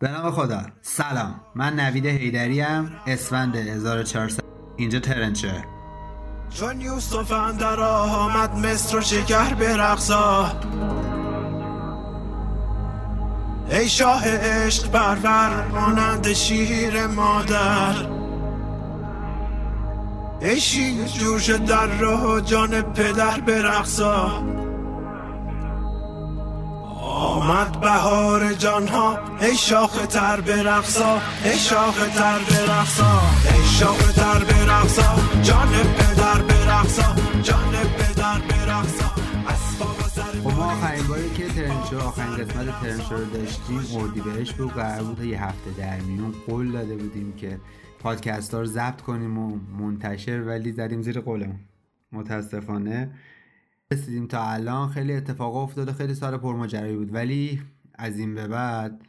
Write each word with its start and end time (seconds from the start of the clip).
به 0.00 0.10
نام 0.10 0.30
خدا. 0.30 0.62
سلام. 0.82 1.40
من 1.54 1.80
نوید 1.80 2.06
هیدری 2.06 2.62
ام. 2.62 2.90
اسفند 3.06 3.56
1400 3.56 4.42
اینجا 4.76 5.00
ترنچه. 5.00 5.64
چون 6.50 6.80
یوسف 6.80 7.32
اندر 7.32 7.80
آمد 7.80 8.54
مصر 8.54 8.96
و 8.98 9.00
شکر 9.00 9.54
به 9.54 9.76
رقصا. 9.76 10.52
ای 13.70 13.88
شاه 13.88 14.28
عشق 14.28 14.90
پرور 14.90 15.66
مانند 15.66 16.32
شیر 16.32 17.06
مادر. 17.06 17.94
ای 20.40 20.60
شیر 20.60 21.04
جوش 21.04 21.50
در 21.50 21.86
راه 21.86 22.40
جان 22.40 22.82
پدر 22.82 23.40
به 23.40 23.62
رقصا. 23.62 24.42
آمد 27.50 27.80
بهار 27.80 28.52
جان 28.52 28.88
ها 28.88 29.18
ای 29.40 29.56
شاخ 29.56 30.06
تر 30.06 30.40
به 30.40 30.62
رقصا 30.62 31.20
ای 31.44 31.58
شاخ 31.58 32.14
تر 32.14 32.38
به 32.38 32.72
رقصا 32.72 33.20
ای 33.54 33.66
شاخ 33.66 34.12
تر 34.12 34.44
به 34.44 34.66
رقصا 34.72 35.42
جان 35.42 35.68
پدر 35.68 36.42
به 36.42 36.66
رقصا 36.66 37.16
جان 37.42 37.72
پدر 37.98 38.38
به 38.48 38.72
رقصا. 38.72 39.10
خب 40.44 40.56
ما 40.56 40.72
آخرین 40.72 41.06
باری 41.06 41.30
که 41.30 41.48
ترنچو 41.48 41.98
آخرین 41.98 42.36
قسمت 42.36 42.80
ترنچو 42.82 43.14
رو 43.14 43.24
داشتیم 43.24 44.00
اردیبهشت 44.00 44.56
بود. 44.56 44.72
قرار 44.72 45.04
بود 45.04 45.24
یه 45.24 45.44
هفته 45.44 45.70
در 45.78 46.00
میون 46.00 46.34
قول 46.46 46.72
داده 46.72 46.96
بودیم 46.96 47.32
که 47.36 47.58
پادکست 47.98 48.54
ها 48.54 48.60
رو 48.60 48.66
ضبط 48.66 49.00
کنیم 49.00 49.38
و 49.38 49.58
منتشر 49.78 50.42
ولی 50.42 50.72
زدیم 50.72 51.02
زیر 51.02 51.20
قولمون. 51.20 51.60
متاسفانه 52.12 53.10
رسیدیم 53.92 54.26
تا 54.26 54.50
الان. 54.50 54.88
خیلی 54.88 55.12
اتفاق 55.12 55.56
افتاده 55.56 55.92
خیلی 55.92 56.14
سال 56.14 56.36
پرماجرایی 56.36 56.96
بود. 56.96 57.14
ولی 57.14 57.60
از 57.94 58.18
این 58.18 58.34
به 58.34 58.48
بعد 58.48 59.02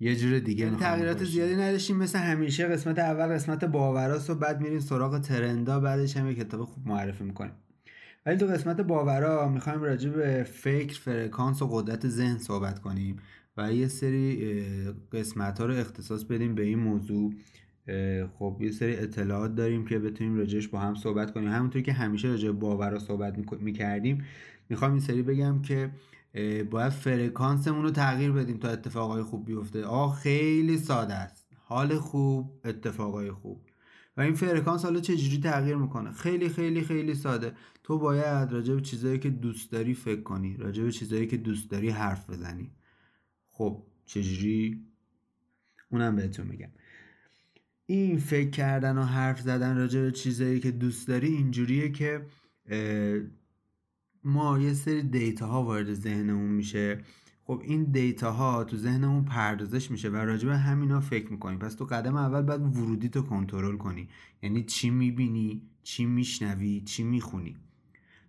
یه 0.00 0.16
جور 0.16 0.38
دیگه 0.38 0.70
تغییرات. 0.70 1.24
زیادی 1.24 1.54
نداشتیم. 1.54 1.96
مثل 1.96 2.18
همیشه 2.18 2.66
قسمت 2.66 2.98
اول 2.98 3.34
قسمت 3.34 3.64
باوراست 3.64 4.30
و 4.30 4.34
بعد 4.34 4.60
میریم 4.60 4.80
سراغ 4.80 5.20
ترندا 5.20 5.80
بعدش 5.80 6.16
هم 6.16 6.26
یه 6.26 6.34
کتاب 6.34 6.64
خوب 6.64 6.88
معرفی 6.88 7.24
می‌کنیم. 7.24 7.52
ولی 8.26 8.36
تو 8.36 8.46
قسمت 8.46 8.80
باورا 8.80 9.48
می‌خوایم 9.48 9.82
راجع 9.82 10.10
به 10.10 10.42
فکر 10.52 11.00
فرکانس 11.00 11.62
و 11.62 11.66
قدرت 11.66 12.08
ذهن 12.08 12.38
صحبت 12.38 12.78
کنیم 12.78 13.16
و 13.56 13.72
یه 13.72 13.88
سری 13.88 14.54
قسمت 15.12 15.60
ها 15.60 15.66
رو 15.66 15.74
اختصاص 15.74 16.24
بدیم 16.24 16.54
به 16.54 16.62
این 16.62 16.78
موضوع. 16.78 17.34
خب 18.38 18.58
یه 18.60 18.70
سری 18.70 18.96
اطلاعات 18.96 19.54
داریم 19.54 19.84
که 19.84 19.98
بتونیم 19.98 20.36
راجعش 20.36 20.68
با 20.68 20.78
هم 20.78 20.94
صحبت 20.94 21.34
کنیم. 21.34 21.48
همونطور 21.48 21.82
که 21.82 21.92
همیشه 21.92 22.28
راجع 22.28 22.46
به 22.46 22.52
باورا 22.52 22.98
صحبت 22.98 23.52
می‌کردیم 23.60 24.24
می‌خوام 24.68 24.90
این 24.90 25.00
سری 25.00 25.22
بگم 25.22 25.62
که 25.62 25.90
باید 26.70 26.92
فرکانسمون 26.92 27.82
رو 27.82 27.90
تغییر 27.90 28.32
بدیم 28.32 28.56
تا 28.56 28.68
اتفاقای 28.68 29.22
خوب 29.22 29.46
بیفته. 29.46 29.84
آه 29.84 30.16
خیلی 30.16 30.78
ساده 30.78 31.14
است. 31.14 31.46
حال 31.56 31.98
خوب 31.98 32.60
اتفاقای 32.64 33.30
خوب. 33.30 33.60
و 34.16 34.20
این 34.20 34.34
فرکانس 34.34 34.84
حالا 34.84 35.00
چجوری 35.00 35.40
تغییر 35.40 35.76
می‌کنه؟ 35.76 36.12
خیلی 36.12 36.48
خیلی 36.48 36.82
خیلی 36.82 37.14
ساده. 37.14 37.52
تو 37.82 37.98
باید 37.98 38.52
راجع 38.52 38.74
به 38.74 38.80
چیزایی 38.80 39.18
که 39.18 39.30
دوست 39.30 39.72
داری 39.72 39.94
فکر 39.94 40.22
کنی 40.22 40.56
راجع 40.56 40.82
به 40.82 40.92
چیزایی 40.92 41.26
که 41.26 41.36
دوست 41.36 41.70
داری 41.70 41.88
حرف 41.88 42.30
بزنی. 42.30 42.70
خب 43.48 43.82
چجوری 44.06 44.86
اونم 45.90 46.16
بهتون 46.16 46.46
میگم. 46.46 46.68
این 47.90 48.18
فکر 48.18 48.50
کردن 48.50 48.98
و 48.98 49.02
حرف 49.02 49.40
زدن 49.40 49.76
راجع 49.76 50.00
به 50.00 50.12
چیزایی 50.12 50.60
که 50.60 50.70
دوست 50.70 51.08
داری 51.08 51.26
اینجوریه 51.26 51.88
که 51.88 52.26
ما 54.24 54.58
یه 54.58 54.74
سری 54.74 55.02
data 55.02 55.46
ها 55.46 55.62
وارد 55.62 55.94
ذهنمون 55.94 56.50
میشه. 56.50 57.00
خب 57.44 57.62
این 57.64 57.84
data 57.84 58.32
ها 58.32 58.64
تو 58.64 58.76
ذهنمون 58.76 59.24
پردازش 59.24 59.90
میشه 59.90 60.08
و 60.08 60.16
راجع 60.16 60.48
به 60.48 60.56
همینا 60.56 61.00
فکر 61.00 61.30
می‌کنیم. 61.30 61.58
پس 61.58 61.74
تو 61.74 61.84
قدم 61.84 62.16
اول 62.16 62.42
باید 62.42 62.76
ورودیتو 62.76 63.22
کنترل 63.22 63.76
کنی. 63.76 64.08
یعنی 64.42 64.64
چی 64.64 64.90
می‌بینی 64.90 65.62
چی 65.82 66.04
میشنوی 66.04 66.80
چی 66.80 67.02
می‌خونی. 67.02 67.56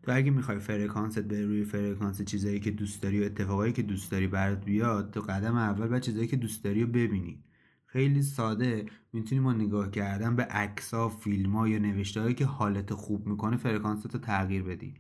تو 0.04 0.12
اگه 0.16 0.32
می‌خوای 0.32 0.60
فرکانست 0.60 1.20
بره 1.20 1.46
روی 1.46 1.64
فرکانس 1.64 2.22
چیزایی 2.22 2.60
که 2.60 2.72
دوست 2.72 3.02
داری 3.02 3.22
و 3.22 3.24
اتفاقایی 3.24 3.74
که 3.74 3.82
دوست 3.82 4.12
داری 4.12 4.28
برات 4.28 4.66
بیاد 4.66 5.12
تو 5.12 5.22
قدم 5.22 5.56
اول 5.56 5.88
باید 5.88 6.04
چیزایی 6.04 6.28
که 6.28 6.36
دوست 6.36 6.64
داری 6.64 6.82
رو 6.82 6.88
ببینی. 6.88 7.44
خیلی 7.92 8.22
ساده. 8.22 8.86
می‌تونی 9.14 9.42
با 9.42 9.54
نگاه 9.54 9.92
کردن 9.92 10.36
به 10.36 10.44
عکس‌ها، 10.44 11.10
فیلم‌ها 11.10 11.68
یا 11.68 11.80
نوشته‌هایی 11.80 12.36
که 12.36 12.46
حالت 12.46 12.94
خوب 12.94 13.28
می‌کنه 13.28 13.58
فرکانست 13.58 14.14
رو 14.14 14.20
تغییر 14.20 14.64
بدی. 14.64 14.94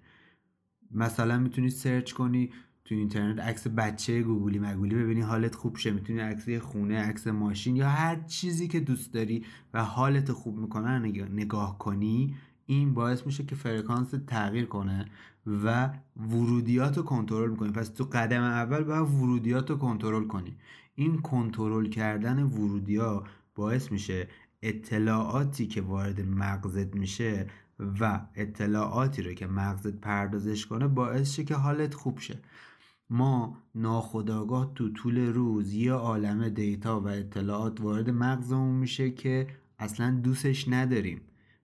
مثلا 0.91 1.39
می‌تونی 1.39 1.69
search 1.69 2.11
کنی 2.11 2.51
تو 2.85 2.95
اینترنت 2.95 3.39
عکس 3.39 3.67
بچه 3.67 4.21
گوگلی 4.21 4.59
مگولی 4.59 4.95
ببینی 4.95 5.21
حالت 5.21 5.55
خوب 5.55 5.77
شه. 5.77 5.91
می‌تونی 5.91 6.19
عکس 6.19 6.49
خونه 6.49 6.99
عکس 6.99 7.27
ماشین 7.27 7.75
یا 7.75 7.89
هر 7.89 8.15
چیزی 8.15 8.67
که 8.67 8.79
دوست 8.79 9.13
داری 9.13 9.45
و 9.73 9.83
حالت 9.83 10.31
خوب 10.31 10.57
می‌کنه 10.57 10.99
نگاه 11.29 11.77
کنی 11.77 12.35
این 12.65 12.93
باعث 12.93 13.25
میشه 13.25 13.43
که 13.43 13.55
فرکانس 13.55 14.13
تغییر 14.27 14.65
کنه 14.65 15.05
و 15.47 15.89
ورودیات 16.17 16.97
رو 16.97 17.03
کنترل 17.03 17.49
می‌کنی. 17.49 17.71
پس 17.71 17.89
تو 17.89 18.03
قدم 18.03 18.41
اول 18.41 18.83
باید 18.83 19.01
ورودیات 19.01 19.69
رو 19.69 19.77
کنترل 19.77 20.27
کنی. 20.27 20.55
این 20.95 21.21
کنترل 21.21 21.89
کردن 21.89 22.43
ورودیا 22.43 23.23
باعث 23.55 23.91
میشه 23.91 24.27
اطلاعاتی 24.61 25.67
که 25.67 25.81
وارد 25.81 26.21
مغزت 26.21 26.95
میشه 26.95 27.47
و 27.99 28.21
اطلاعاتی 28.35 29.21
رو 29.21 29.33
که 29.33 29.47
مغزت 29.47 29.95
پردازش 29.95 30.65
کنه 30.65 30.87
باعث 30.87 31.33
شه 31.33 31.43
که 31.43 31.55
حالت 31.55 31.93
خوب 31.93 32.19
شه. 32.19 32.39
ما 33.09 33.57
ناخداگاه 33.75 34.71
تو 34.75 34.89
طول 34.89 35.33
روز 35.33 35.73
یه 35.73 35.93
عالم 35.93 36.49
دیتا 36.49 37.01
و 37.01 37.07
اطلاعات 37.07 37.81
وارد 37.81 38.09
مغزمون 38.09 38.75
میشه 38.75 39.11
که 39.11 39.47
اصلا 39.79 40.11
دوستش 40.23 40.67
نداریم 40.67 41.21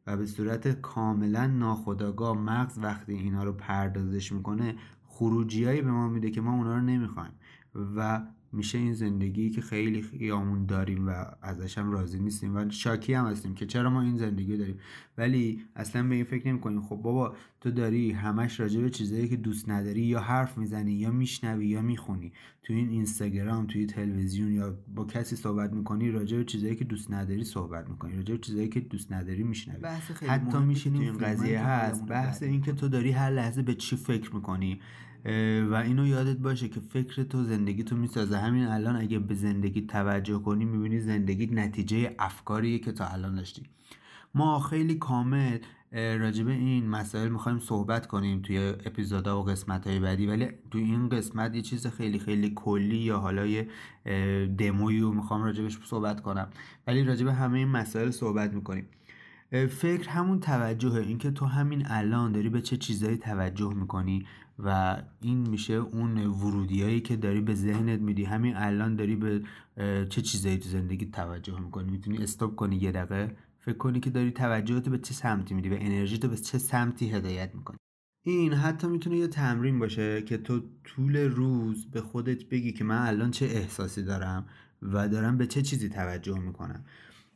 و 0.07 0.17
به 0.17 0.25
صورت 0.25 0.81
کاملا 0.81 1.47
ناخداگاه 1.47 2.37
مغز 2.37 2.77
وقتی 2.77 3.13
اینا 3.13 3.43
رو 3.43 3.53
پردازش 3.53 4.31
می‌کنه 4.31 4.75
خروجیایی 5.07 5.81
به 5.81 5.91
ما 5.91 6.09
میده 6.09 6.31
که 6.31 6.41
ما 6.41 6.53
اونا 6.53 6.75
رو 6.75 6.81
نمی‌خوایم 6.81 7.33
و 7.95 8.21
میشه 8.57 8.77
این 8.77 8.93
زندگی 8.93 9.49
که 9.49 9.61
خیلی 9.61 10.01
خیامون 10.01 10.65
داریم 10.65 11.07
و 11.07 11.25
ازش 11.41 11.77
هم 11.77 11.91
راضی 11.91 12.19
نیستیم 12.19 12.55
و 12.55 12.69
شاکی 12.69 13.13
هم 13.13 13.25
هستیم 13.25 13.55
که 13.55 13.65
چرا 13.65 13.89
ما 13.89 14.01
این 14.01 14.17
زندگی 14.17 14.57
داریم. 14.57 14.79
ولی 15.17 15.61
اصلا 15.75 16.07
به 16.07 16.15
این 16.15 16.23
فکر 16.23 16.47
نمی 16.47 16.59
کنیم 16.59 16.81
خب 16.81 16.95
بابا 16.95 17.35
تو 17.61 17.71
داری 17.71 18.11
همش 18.11 18.59
راجع 18.59 18.81
به 18.81 18.89
چیزایی 18.89 19.27
که 19.27 19.35
دوست 19.35 19.69
نداری 19.69 20.01
یا 20.01 20.19
حرف 20.19 20.57
می‌زنی 20.57 20.91
یا 20.91 21.11
میشنوی 21.11 21.67
یا 21.67 21.81
می‌خونی. 21.81 22.31
تو 22.63 22.73
این 22.73 22.89
اینستاگرام 22.89 23.67
توی 23.67 23.85
تلویزیون 23.85 24.51
یا 24.51 24.77
با 24.95 25.05
کسی 25.05 25.35
صحبت 25.35 25.73
می‌کنی 25.73 26.11
راجع 26.11 26.37
به 26.37 26.43
چیزایی 26.43 26.75
که 26.75 26.85
دوست 26.85 27.11
نداری 27.11 27.43
صحبت 27.43 27.89
می‌کنی. 27.89 28.15
راجع 28.15 28.33
به 28.35 28.41
چیزایی 28.41 28.67
که 28.69 28.79
دوست 28.79 29.11
نداری 29.11 29.43
میشنوی. 29.43 29.85
حتی 30.27 30.57
میشینی 30.57 30.99
این 30.99 31.17
قضیه 31.17 31.67
هست. 31.67 32.05
بحث 32.05 32.43
بد 32.43 32.49
این 32.49 32.61
که 32.61 32.73
تو 32.73 32.87
داری 32.87 33.11
هر 33.11 33.31
لحظه 33.31 33.61
به 33.61 33.75
چی 33.75 33.95
فکر 33.95 34.35
می‌کنی. 34.35 34.79
و 35.69 35.83
اینو 35.85 36.07
یادت 36.07 36.37
باشه 36.37 36.69
که 36.69 36.79
فکر 36.79 37.23
تو 37.23 37.43
زندگی 37.43 37.83
تو 37.83 37.95
می‌سازه. 37.95 38.37
همین 38.37 38.65
الان 38.65 38.95
اگه 38.95 39.19
به 39.19 39.35
زندگی 39.35 39.81
توجه 39.81 40.39
کنی 40.39 40.65
می‌بینی 40.65 40.99
زندگی 40.99 41.45
نتیجه 41.45 42.15
افکاریه 42.19 42.79
که 42.79 42.91
تا 42.91 43.07
الان 43.07 43.35
داشتی. 43.35 43.63
ما 44.35 44.59
خیلی 44.59 44.95
کامل 44.95 45.57
اه، 45.91 46.17
راجب 46.17 46.47
این 46.47 46.89
مسائل 46.89 47.29
می‌خوایم 47.29 47.59
صحبت 47.59 48.07
کنیم 48.07 48.41
توی 48.41 48.57
اپیزودها 48.57 49.41
و 49.41 49.43
قسمت 49.43 49.87
های 49.87 49.99
بعدی. 49.99 50.27
ولی 50.27 50.47
توی 50.71 50.83
این 50.83 51.09
قسمت 51.09 51.55
یه 51.55 51.61
چیز 51.61 51.87
خیلی 51.87 52.19
خیلی 52.19 52.51
کلی 52.55 52.97
یا 52.97 53.19
حالا 53.19 53.45
یه 53.45 53.67
اه، 54.05 54.45
دمویی 54.45 54.99
رو 54.99 55.13
می‌خوام 55.13 55.43
راجبش 55.43 55.77
صحبت 55.85 56.21
کنم. 56.21 56.47
ولی 56.87 57.03
راجب 57.03 57.27
همه 57.27 57.57
این 57.57 57.67
مسائل 57.67 58.09
صحبت 58.11 58.53
می‌کنیم. 58.53 58.85
فکر 59.51 60.09
همون 60.09 60.39
توجهه 60.39 60.95
اینکه 60.95 61.31
تو 61.31 61.45
همین 61.45 61.83
الان 61.85 62.31
داری 62.31 62.49
به 62.49 62.61
چه 62.61 62.77
چیزایی 62.77 63.17
توجه 63.17 63.73
می‌کنی 63.73 64.25
و 64.59 64.97
این 65.21 65.49
میشه 65.49 65.73
اون 65.73 66.17
ورودیایی 66.17 67.01
که 67.01 67.15
داری 67.15 67.41
به 67.41 67.55
ذهنت 67.55 67.99
میدی. 67.99 68.23
همین 68.23 68.55
الان 68.55 68.95
داری 68.95 69.15
به 69.15 69.41
چه 70.09 70.21
چیزایی 70.21 70.57
تو 70.57 70.69
زندگی 70.69 71.05
توجه 71.05 71.59
می‌کنی؟ 71.59 71.91
می‌تونی 71.91 72.17
استوب 72.17 72.55
کنی 72.55 72.75
یه 72.75 72.91
دقیقه؟ 72.91 73.35
فکر 73.59 73.77
کنی 73.77 73.99
که 73.99 74.09
داری 74.09 74.31
توجهت 74.31 74.89
به 74.89 74.97
چه 74.97 75.13
سمتی 75.13 75.53
میدی 75.53 75.69
و 75.69 75.77
انرژی 75.79 76.17
تو 76.17 76.27
به 76.27 76.37
چه 76.37 76.57
سمتی 76.57 77.09
هدایت 77.09 77.55
می‌کنی؟ 77.55 77.77
این 78.25 78.53
حتی 78.53 78.87
می‌تونه 78.87 79.17
یه 79.17 79.27
تمرین 79.27 79.79
باشه 79.79 80.21
که 80.21 80.37
تو 80.37 80.61
طول 80.83 81.17
روز 81.17 81.85
به 81.85 82.01
خودت 82.01 82.43
بگی 82.43 82.71
که 82.71 82.83
من 82.83 83.07
الان 83.07 83.31
چه 83.31 83.45
احساسی 83.45 84.03
دارم 84.03 84.45
و 84.81 85.09
دارم 85.09 85.37
به 85.37 85.47
چه 85.47 85.61
چیزی 85.61 85.89
توجه 85.89 86.39
می‌کنم. 86.39 86.85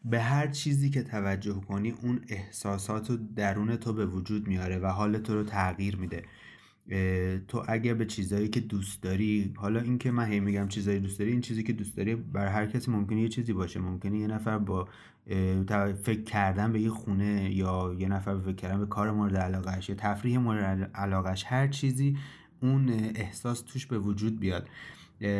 به 0.05 0.21
هر 0.21 0.47
چیزی 0.47 0.89
که 0.89 1.03
توجه 1.03 1.53
کنی 1.53 1.91
اون 1.91 2.21
احساسات 2.29 3.09
و 3.11 3.17
درون 3.35 3.75
تو 3.75 3.93
به 3.93 4.05
وجود 4.05 4.47
میاره 4.47 4.79
و 4.79 4.87
حال 4.87 5.17
تو 5.17 5.33
رو 5.33 5.43
تغییر 5.43 5.95
میده. 5.95 6.23
تو 7.47 7.63
اگه 7.67 7.93
به 7.93 8.05
چیزایی 8.05 8.47
که 8.47 8.59
دوست 8.59 9.03
داری 9.03 9.53
حالا 9.55 9.79
اینکه 9.79 10.11
من 10.11 10.25
هی 10.25 10.39
میگم 10.39 10.67
چیزایی 10.67 10.99
دوست 10.99 11.19
داری 11.19 11.31
این 11.31 11.41
چیزی 11.41 11.63
که 11.63 11.73
دوست 11.73 11.97
داری 11.97 12.15
بر 12.15 12.47
هر 12.47 12.65
کسی 12.65 12.91
ممکنه 12.91 13.21
یه 13.21 13.29
چیزی 13.29 13.53
باشه. 13.53 13.79
ممکنه 13.79 14.17
یه 14.17 14.27
نفر 14.27 14.57
با 14.57 14.87
فکر 16.03 16.23
کردن 16.23 16.71
به 16.71 16.81
یه 16.81 16.89
خونه 16.89 17.55
یا 17.55 17.95
یه 17.99 18.07
نفر 18.07 18.39
فکر 18.39 18.55
کردن 18.55 18.79
به 18.79 18.85
کار 18.85 19.11
مورد 19.11 19.37
علاقهش 19.37 19.89
یا 19.89 19.95
تفریح 19.95 20.37
مورد 20.37 20.91
علاقهش 20.95 21.43
هر 21.47 21.67
چیزی 21.67 22.17
اون 22.61 22.89
احساس 23.15 23.61
توش 23.61 23.85
به 23.85 23.99
وجود 23.99 24.39
بیاد. 24.39 24.69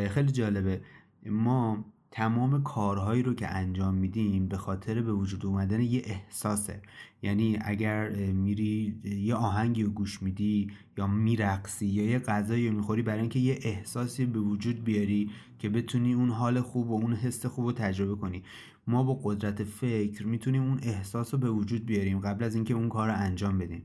خیلی 0.09 0.31
جالبه. 0.31 0.81
ما 1.25 1.85
تمام 2.11 2.63
کارهایی 2.63 3.23
رو 3.23 3.33
که 3.33 3.47
انجام 3.47 3.95
میدیم 3.95 4.47
به 4.47 4.57
خاطر 4.57 5.01
به 5.01 5.13
وجود 5.13 5.45
اومدن 5.45 5.81
یه 5.81 6.01
احساسه. 6.05 6.81
یعنی 7.21 7.57
اگر 7.61 8.09
میری 8.31 8.95
یه 9.03 9.35
آهنگی 9.35 9.83
رو 9.83 9.89
گوش 9.89 10.21
میدی 10.21 10.67
یا 10.97 11.07
میرقصی 11.07 11.85
یا 11.85 12.05
یه 12.05 12.19
غذایی 12.19 12.69
رو 12.69 12.75
می‌خوری 12.75 13.01
برای 13.01 13.19
اینکه 13.19 13.39
یه 13.39 13.59
احساسی 13.61 14.25
به 14.25 14.39
وجود 14.39 14.83
بیاری 14.83 15.31
که 15.59 15.69
بتونی 15.69 16.13
اون 16.13 16.29
حال 16.29 16.61
خوب 16.61 16.89
و 16.89 16.93
اون 16.93 17.13
حس 17.13 17.45
خوب 17.45 17.65
رو 17.65 17.71
تجربه 17.71 18.15
کنی. 18.15 18.43
ما 18.87 19.03
با 19.03 19.19
قدرت 19.23 19.63
فکر 19.63 20.27
می‌تونیم 20.27 20.63
اون 20.63 20.79
احساس 20.83 21.33
رو 21.33 21.39
به 21.39 21.49
وجود 21.49 21.85
بیاریم 21.85 22.19
قبل 22.19 22.43
از 22.43 22.55
اینکه 22.55 22.73
اون 22.73 22.89
کار 22.89 23.07
رو 23.07 23.15
انجام 23.17 23.57
بدیم. 23.57 23.83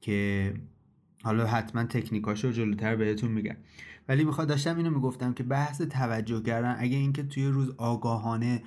که 0.00 0.54
حالا 1.22 1.46
حتما 1.46 1.84
تکنیکاشو 1.84 2.50
جلوتر 2.50 2.96
بهتون 2.96 3.30
میگم. 3.30 3.56
ولی 4.12 4.24
می‌خواد 4.24 4.48
داشتم 4.48 4.76
اینو 4.76 4.90
می‌گفتم 4.90 5.32
که 5.32 5.42
بحث 5.42 5.80
توجه 5.80 6.42
کردن 6.42 6.76
اگه 6.78 6.96
اینکه 6.96 7.22
توی 7.22 7.46
روز 7.46 7.70
آگاهانه 7.76 8.62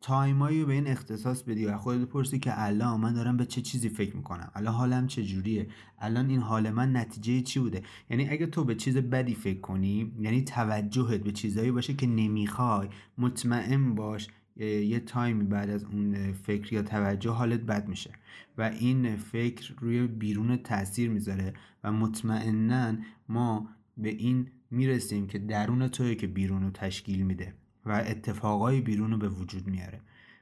تایمایی 0.00 0.60
رو 0.60 0.66
به 0.66 0.72
این 0.72 0.86
اختصاص 0.86 1.42
بدی 1.42 1.66
و 1.66 1.76
خودت 1.76 2.04
پرسی 2.04 2.38
که 2.38 2.52
الان 2.54 3.00
من 3.00 3.12
دارم 3.12 3.36
به 3.36 3.46
چه 3.46 3.60
چیزی 3.60 3.88
فکر 3.88 4.16
می‌کنم 4.16 4.50
الان 4.54 4.74
حالم 4.74 5.06
چجوریه 5.06 5.66
الان 5.98 6.30
این 6.30 6.40
حال 6.40 6.70
من 6.70 6.96
نتیجه 6.96 7.40
چی 7.40 7.60
بوده؟ 7.60 7.82
یعنی 8.10 8.28
اگه 8.28 8.46
تو 8.46 8.64
به 8.64 8.74
چیز 8.74 8.96
بدی 8.96 9.34
فکر 9.34 9.60
کنی 9.60 10.12
یعنی 10.20 10.42
توجهت 10.42 11.20
به 11.20 11.32
چیزایی 11.32 11.70
باشه 11.70 11.94
که 11.94 12.06
نمی‌خوای 12.06 12.88
مطمئن 13.18 13.94
باش 13.94 14.28
یه 14.56 15.00
تایمی 15.00 15.44
بعد 15.44 15.70
از 15.70 15.84
اون 15.84 16.32
فکر 16.32 16.72
یا 16.72 16.82
توجه 16.82 17.30
حالت 17.30 17.60
بد 17.60 17.88
میشه 17.88 18.10
و 18.58 18.62
این 18.62 19.16
فکر 19.16 19.74
روی 19.80 20.06
بیرون 20.06 20.56
تاثیر 20.56 21.10
می‌ذاره 21.10 21.54
و 21.84 21.92
مطمئنا 21.92 22.96
ما 23.28 23.68
به 23.96 24.08
این 24.08 24.46
می‌رسیم 24.72 25.26
که 25.26 25.38
درون 25.38 25.88
توی 25.88 26.16
که 26.16 26.26
بیرون 26.26 26.62
رو 26.62 26.70
تشکیل 26.70 27.22
میده 27.22 27.54
و 27.86 27.92
اتفاقای 28.06 28.80
بیرون 28.80 29.10
رو 29.10 29.18
به 29.18 29.28
وجود 29.28 29.66
میاره. 29.66 30.00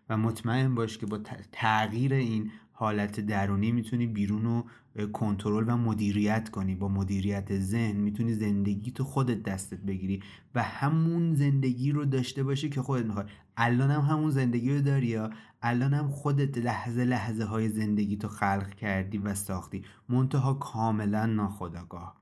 و 0.09 0.17
مطمئن 0.17 0.75
باش 0.75 0.99
که 0.99 1.07
با 1.07 1.19
تغییر 1.53 2.15
این 2.15 2.51
حالت 2.73 3.21
درونی 3.21 3.73
می‌تونی 3.73 4.07
بیرون 4.07 4.45
رو 4.45 4.65
کنترل 5.07 5.65
و 5.69 5.77
مدیریت 5.77 6.49
کنی. 6.49 6.75
با 6.75 6.89
مدیریت 6.89 7.59
ذهن 7.59 7.97
می‌تونی 7.97 8.35
زندگی 8.35 8.91
تو 8.91 9.05
خودت 9.05 9.43
دستت 9.43 9.81
بگیری 9.81 10.23
و 10.55 10.63
همون 10.63 11.35
زندگی 11.35 11.93
رو 11.93 12.05
داشته 12.05 12.43
باشی 12.43 12.69
که 12.71 12.83
خودت 12.83 13.05
می‌خوای. 13.05 13.25
الان 13.57 13.91
هم 13.91 14.01
همون 14.01 14.31
زندگی 14.31 14.75
رو 14.75 14.81
داری 14.81 15.07
یا 15.07 15.31
الان 15.63 15.95
هم 15.95 16.09
خودت 16.09 16.59
لحظه 16.59 17.05
لحظه 17.05 17.45
های 17.45 17.69
زندگی 17.69 18.17
تو 18.17 18.29
خلق 18.29 18.75
کردی 18.75 19.19
و 19.19 19.35
ساختی. 19.35 19.85
منتها 20.09 20.55
کاملا 20.55 21.27
ناخداگاه 21.27 22.20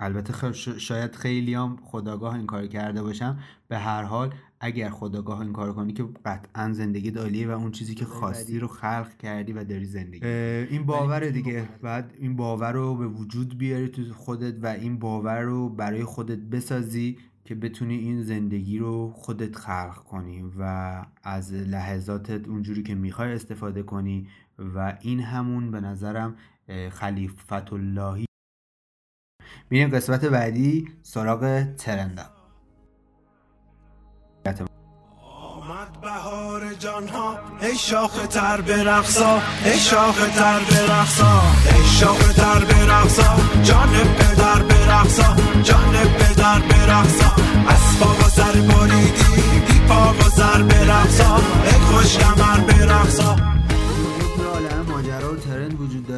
البته 0.00 0.52
شاید 0.78 1.16
خیلی 1.16 1.54
هم 1.54 1.76
خداگاه 1.82 2.34
این 2.34 2.46
کار 2.46 2.66
کرده 2.66 3.02
باشم. 3.02 3.38
به 3.68 3.78
هر 3.78 4.02
حال 4.02 4.34
اگر 4.60 4.90
خداگاه 4.90 5.40
این 5.40 5.52
کار 5.52 5.72
کنی 5.72 5.92
که 5.92 6.04
قطعا 6.24 6.72
زندگی 6.72 7.10
دالیه 7.10 7.48
و 7.48 7.50
اون 7.50 7.70
چیزی 7.70 7.94
که 7.94 8.04
خواستی 8.04 8.58
رو 8.58 8.68
خلق 8.68 9.16
کردی 9.16 9.52
و 9.52 9.64
داری 9.64 9.84
زندگی 9.84 10.26
این 10.26 10.86
باور 10.86 11.28
دیگه 11.28 11.68
بعد 11.82 12.14
این 12.18 12.36
باور 12.36 12.72
رو 12.72 12.94
به 12.94 13.08
وجود 13.08 13.58
بیاری 13.58 13.88
تو 13.88 14.02
خودت 14.14 14.54
و 14.64 14.66
این 14.66 14.98
باور 14.98 15.40
رو 15.40 15.68
برای 15.68 16.04
خودت 16.04 16.38
بسازی 16.38 17.18
که 17.44 17.54
بتونی 17.54 17.98
این 17.98 18.22
زندگی 18.22 18.78
رو 18.78 19.12
خودت 19.12 19.56
خلق 19.56 19.94
کنی 19.94 20.44
و 20.58 21.04
از 21.22 21.52
لحظاتت 21.52 22.48
اونجوری 22.48 22.82
که 22.82 22.94
می‌خوای 22.94 23.32
استفاده 23.32 23.82
کنی 23.82 24.28
و 24.58 24.98
این 25.00 25.20
همون 25.20 25.70
به 25.70 25.80
نظرم 25.80 26.36
خلیفت 26.90 27.72
اللهی 27.72 28.27
میریم 29.70 29.90
قسمت 29.96 30.24
بعدی 30.24 30.88
سراغ 31.02 31.64
ترندا. 31.78 32.22
آمد 35.68 36.00
بهار 36.00 36.74
جان 36.74 37.08
ها 37.08 37.38
ای 37.62 37.76
شاخ 37.76 38.26
تر 38.26 38.60
برقصا 38.60 39.42
ای 39.64 39.78
شاخ 39.78 40.16
تر 40.36 40.60
برقصا 40.70 41.42
ای 41.76 41.84
شاخ 41.84 42.32
تر 42.32 42.64
برقصا 42.64 43.36
جان 43.62 43.88
پدر 44.18 44.62
برقصا 44.62 45.36
جان 45.62 45.92
پدر 45.92 46.58
برقصا 46.58 47.32
اسبا 47.68 48.06
و 48.06 48.22
سر 48.22 48.52
بریدی 48.52 49.60
بی 49.66 49.80
پا 49.88 50.12
و 50.12 50.22
سر 50.22 50.62
برقصا 50.62 51.36
ای 51.64 51.72
خوش 51.72 52.18
کمر 52.18 52.60
ترند 52.60 53.32
وجود 53.36 53.67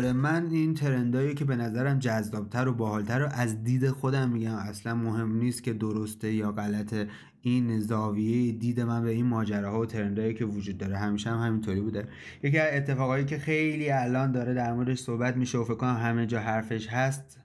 داره. 0.01 0.13
من 0.13 0.47
این 0.51 0.75
ترندایی 0.75 1.35
که 1.35 1.45
به 1.45 1.57
نظرم 1.57 1.99
جذابتر 1.99 2.69
و 2.69 2.75
باحالتر 2.75 3.19
رو 3.19 3.29
از 3.33 3.65
دید 3.65 3.89
خودم 3.91 4.31
میگم. 4.31 4.55
اصلا 4.55 4.95
مهم 4.95 5.37
نیست 5.37 5.63
که 5.63 5.73
درسته 5.73 6.33
یا 6.33 6.53
غلطه. 6.53 7.09
این 7.43 7.81
زاویه 7.81 8.53
دید 8.53 8.81
من 8.81 9.03
به 9.03 9.11
این 9.11 9.27
ماجراها 9.27 9.81
و 9.81 9.87
ترندایی 9.87 10.35
که 10.35 10.45
وجود 10.45 10.79
داره 10.79 10.97
همیشه 10.97 11.31
هم 11.31 11.47
همینطوری 11.47 11.81
بوده. 11.81 12.09
یکی 12.43 12.59
از 12.59 12.75
اتفاقایی 12.75 13.25
که 13.25 13.39
خیلی 13.39 13.91
الان 13.91 14.33
داره 14.33 14.55
در 14.55 14.73
موردش 14.73 14.99
صحبت 14.99 15.37
میشه 15.37 15.59
و 15.59 15.65
فکر 15.65 15.75
کنم 15.75 15.97
همه 15.97 16.27
جا 16.27 16.41
حرفش 16.41 16.89
هست 16.89 17.41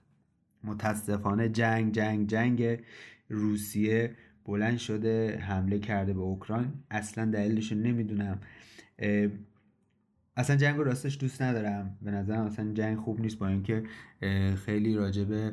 متاسفانه 0.64 1.48
جنگ 1.48 1.92
جنگ 1.92 2.28
جنگ 2.28 2.78
روسیه 3.28 4.14
بلند 4.46 4.78
شده 4.78 5.38
حمله 5.38 5.78
کرده 5.78 6.12
به 6.12 6.20
اوکراین. 6.20 6.72
اصلا 6.90 7.24
دلیلش 7.24 7.72
نمی‌دونم. 7.72 8.38
اصلا 10.36 10.56
جنگ 10.56 10.78
راستش 10.78 11.18
دوست 11.20 11.42
ندارم. 11.42 11.96
به 12.02 12.10
نظرم 12.10 12.46
اصلا 12.46 12.72
جنگ 12.72 12.98
خوب 12.98 13.20
نیست 13.20 13.38
با 13.38 13.48
اینکه 13.48 13.82
خیلی 14.64 14.94
راجع 14.94 15.24
به 15.24 15.52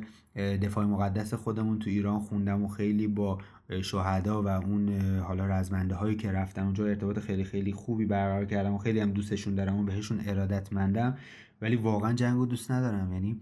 دفاع 0.56 0.84
مقدس 0.84 1.34
خودمون 1.34 1.78
تو 1.78 1.90
ایران 1.90 2.18
خوندم 2.18 2.64
و 2.64 2.68
خیلی 2.68 3.06
با 3.06 3.38
شهدا 3.82 4.42
و 4.42 4.48
اون 4.48 5.00
حالا 5.18 5.46
رزمنده 5.46 5.94
هایی 5.94 6.16
که 6.16 6.32
رفتن 6.32 6.62
اونجا 6.62 6.86
ارتباط 6.86 7.18
خیلی 7.18 7.44
خیلی 7.44 7.72
خوبی 7.72 8.06
برقرار 8.06 8.44
کردم 8.44 8.74
و 8.74 8.78
خیلی 8.78 9.00
هم 9.00 9.10
دوستشون 9.10 9.54
دارم 9.54 9.80
و 9.80 9.82
بهشون 9.82 10.20
ارادتمندم. 10.26 11.16
ولی 11.62 11.76
واقعا 11.76 12.12
جنگ 12.12 12.36
رو 12.36 12.46
دوست 12.46 12.70
ندارم. 12.70 13.12
یعنی 13.12 13.40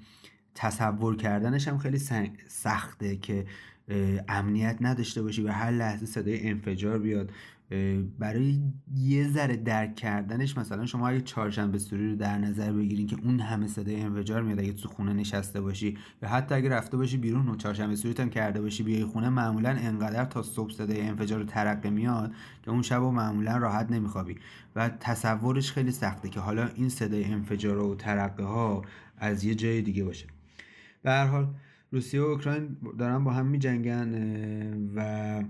تصور 0.54 1.16
کردنش 1.16 1.68
هم 1.68 1.78
خیلی 1.78 1.98
سخته 2.48 3.16
که 3.16 3.46
امنیت 4.28 4.76
نداشته 4.80 5.22
باشی 5.22 5.42
و 5.42 5.48
هر 5.48 5.70
لحظه 5.70 6.06
صدای 6.06 6.48
انفجار 6.48 6.98
بیاد. 6.98 7.30
برای 8.18 8.60
یه 8.96 9.28
ذره 9.28 9.56
درک 9.56 9.94
کردنش 9.94 10.58
مثلا 10.58 10.86
شما 10.86 11.08
اگه 11.08 11.20
چهارشنبه 11.20 11.78
سوری 11.78 12.10
رو 12.10 12.16
در 12.16 12.38
نظر 12.38 12.72
بگیرین 12.72 13.06
که 13.06 13.16
اون 13.22 13.40
همه 13.40 13.66
صدای 13.66 14.00
انفجار 14.00 14.42
میاد 14.42 14.58
اگه 14.58 14.72
تو 14.72 14.88
خونه 14.88 15.12
نشسته 15.12 15.60
باشی 15.60 15.98
یا 16.22 16.28
حتی 16.28 16.54
اگه 16.54 16.68
رفته 16.68 16.96
باشی 16.96 17.16
بیرون 17.16 17.48
و 17.48 17.56
چهارشنبه 17.56 17.96
سوری 17.96 18.22
هم 18.22 18.30
کرده 18.30 18.60
باشی 18.60 18.82
بیای 18.82 19.04
خونه 19.04 19.28
معمولا 19.28 19.70
انقدر 19.70 20.24
تا 20.24 20.42
صبح 20.42 20.72
صدای 20.72 21.00
انفجار 21.00 21.38
رو 21.38 21.44
ترقه 21.44 21.90
میاد 21.90 22.32
که 22.62 22.70
اون 22.70 22.82
شب 22.82 23.02
و 23.02 23.10
معمولا 23.10 23.56
راحت 23.56 23.90
نمیخوابی 23.90 24.36
و 24.76 24.88
تصورش 24.88 25.72
خیلی 25.72 25.90
سخته 25.90 26.28
که 26.28 26.40
حالا 26.40 26.68
این 26.74 26.88
صدای 26.88 27.24
انفجار 27.24 27.78
و 27.78 27.94
ترقه 27.94 28.44
ها 28.44 28.82
از 29.18 29.44
یه 29.44 29.54
جای 29.54 29.82
دیگه 29.82 30.04
باشه. 30.04 30.26
به 31.02 31.10
هر 31.10 31.26
حال 31.26 31.54
روسیه 31.92 32.20
و 32.20 32.24
اوکراین 32.24 32.76
دارن 32.98 33.24
با 33.24 33.32
هم 33.32 33.46
میجنگن 33.46 34.14
و 34.96 35.42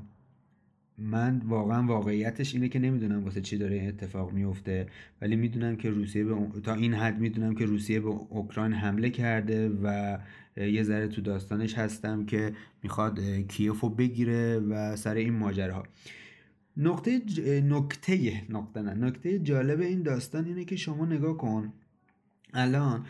من 0.99 1.43
واقعا 1.45 1.87
واقعیتش 1.87 2.55
اینه 2.55 2.69
که 2.69 2.79
نمی‌دونم 2.79 3.25
واسه 3.25 3.41
چی 3.41 3.59
داره 3.59 3.75
این 3.75 3.89
اتفاق 3.89 4.33
میفته 4.33 4.87
ولی 5.21 5.37
می‌دونم 5.37 5.77
که 5.77 5.91
روسیه 5.91 6.25
به 6.25 6.35
تا 6.65 6.75
این 6.75 6.95
حد 6.95 7.19
می‌دونم 7.21 7.55
که 7.55 7.65
روسیه 7.65 8.01
به 8.01 8.09
اوکراین 8.09 8.73
حمله 8.73 9.11
کرده 9.11 9.69
و 9.69 10.19
یه 10.57 10.83
ذره 10.83 11.09
تو 11.09 11.21
داستانش 11.21 11.75
هستم 11.75 12.27
که 12.27 12.53
می‌خواد 12.83 13.21
کیوفو 13.49 13.89
بگیره 13.89 14.59
و 14.59 14.97
سر 14.97 15.15
این 15.15 15.33
ماجراها. 15.33 15.83
نقطه 16.77 17.21
ج... 17.21 17.41
نکته 17.41 18.43
نقطه 18.51 18.83
نه 18.83 18.95
نکته 18.95 19.39
جالب 19.39 19.81
این 19.81 20.03
داستان 20.03 20.45
اینه 20.45 20.65
که 20.65 20.77
شما 20.77 21.07
نگاه 21.07 21.37
کن. 21.37 21.73
الان 22.55 23.07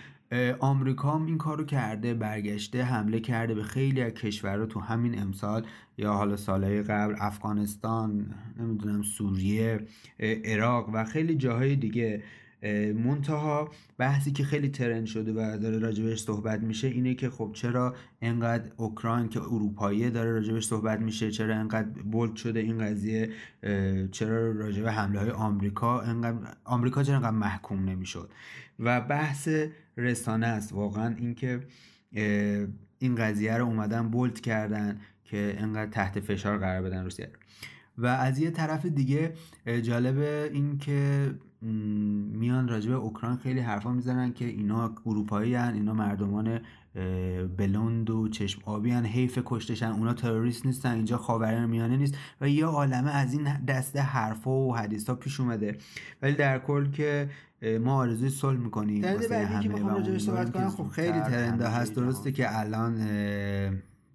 آمریکا 0.60 1.10
هم 1.10 1.26
این 1.26 1.38
کارو 1.38 1.64
کرده 1.64 2.14
برگشته 2.14 2.82
حمله 2.82 3.20
کرده 3.20 3.54
به 3.54 3.62
خیلی 3.62 4.02
از 4.02 4.12
کشورها 4.12 4.66
تو 4.66 4.80
همین 4.80 5.22
امسال 5.22 5.66
یا 5.98 6.12
حالا 6.12 6.36
سالهای 6.36 6.82
قبل 6.82 7.14
افغانستان 7.18 8.34
نمی‌دونم 8.58 9.02
سوریه 9.02 9.80
عراق 10.44 10.90
و 10.92 11.04
خیلی 11.04 11.34
جاهای 11.34 11.76
دیگه. 11.76 12.22
منتها 12.94 13.70
بحثی 13.98 14.32
که 14.32 14.44
خیلی 14.44 14.68
ترند 14.68 15.06
شده 15.06 15.32
و 15.32 15.58
داره 15.58 15.78
راجبش 15.78 16.22
صحبت 16.22 16.60
میشه 16.60 16.88
اینه 16.88 17.14
که 17.14 17.30
خب 17.30 17.50
چرا 17.54 17.94
انقدر 18.22 18.72
اوکراین 18.76 19.28
که 19.28 19.40
اروپایی 19.40 20.10
داره 20.10 20.32
راجبش 20.32 20.66
صحبت 20.66 21.00
میشه؟ 21.00 21.30
چرا 21.30 21.54
انقدر 21.54 21.88
بولد 21.88 22.36
شده 22.36 22.60
این 22.60 22.78
قضیه؟ 22.78 23.30
چرا 24.10 24.52
راجب 24.52 24.86
حمله 24.86 25.20
های 25.20 25.30
آمریکا 25.30 26.00
انقدر 26.00 26.36
آمریکا 26.64 27.02
چرا 27.02 27.16
انقدر 27.16 27.30
محکوم 27.30 27.84
نمی‌شد؟ 27.84 28.30
و 28.78 29.00
بحث 29.00 29.48
رسانه 29.96 30.46
است. 30.46 30.72
واقعا 30.72 31.14
اینکه 31.18 31.60
این 32.98 33.14
قضیه 33.14 33.56
رو 33.56 33.64
اومدن 33.64 34.08
بولد 34.08 34.40
کردن 34.40 35.00
که 35.24 35.54
انقدر 35.58 35.90
تحت 35.90 36.20
فشار 36.20 36.58
قرار 36.58 36.82
بدن 36.82 37.04
روسیه 37.04 37.30
و 37.98 38.06
از 38.06 38.38
یه 38.38 38.50
طرف 38.50 38.86
دیگه 38.86 39.34
جالب 39.82 40.18
این 40.52 40.78
که 40.78 41.30
میان 42.32 42.68
راجع 42.68 42.92
اوکراین 42.92 43.36
خیلی 43.36 43.60
حرفا 43.60 43.92
می‌زنن 43.92 44.32
که 44.32 44.44
اینا 44.44 44.94
اروپایی 45.06 45.54
هن 45.54 45.74
اینا 45.74 45.94
مردمان 45.94 46.60
بلوند 47.56 48.10
و 48.10 48.28
چشم 48.28 48.62
آبی 48.64 48.90
هن 48.90 49.04
حیف 49.04 49.38
کشتشن 49.44 49.86
اونا 49.86 50.14
تروریست 50.14 50.66
نیستن 50.66 50.94
اینجا 50.94 51.16
خاورمیانه 51.16 51.66
میانه 51.66 51.96
نیست 51.96 52.14
و 52.40 52.48
یه 52.48 52.66
عالمه 52.66 53.10
از 53.10 53.32
این 53.32 53.64
دسته 53.64 54.00
حرفا 54.00 54.50
و 54.50 54.76
حدیث 54.76 55.08
ها 55.08 55.14
پیش 55.14 55.40
اومده. 55.40 55.78
ولی 56.22 56.34
در 56.34 56.58
کل 56.58 56.90
که 56.90 57.30
ما 57.80 57.94
آرزوی 57.94 58.30
صلح 58.30 58.58
می‌کنیم 58.58 59.04
واسه 59.04 59.46
همه 59.46 60.18
صحبت 60.18 60.52
کنم 60.52 60.68
خب 60.68 60.88
خیلی 60.88 61.20
ترنده 61.20 61.68
هست. 61.68 61.96
درسته 61.96 62.32
که 62.32 62.58
الان 62.60 62.96